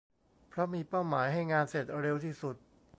[0.49, 2.55] เพราะมีเป้าหมายให้งานเสร็จเร็วที่สุด